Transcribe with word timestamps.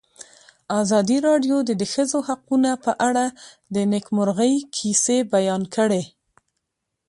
ازادي 0.81 1.17
راډیو 1.27 1.57
د 1.63 1.69
د 1.81 1.83
ښځو 1.93 2.19
حقونه 2.27 2.71
په 2.85 2.91
اړه 3.07 3.25
د 3.75 3.75
نېکمرغۍ 3.91 4.55
کیسې 4.77 5.17
بیان 5.33 5.61
کړې. 5.75 6.03